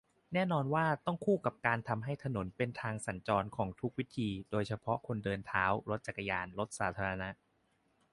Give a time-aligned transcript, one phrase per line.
[0.33, 5.65] แน่นอนว่าต้องคู่กับการทำให้ถนนเป็นทางสัญจรของทุกวิธี โดยเฉพาะคนเดินท้า
[6.05, 7.29] จักรยาน รถสาธารณะ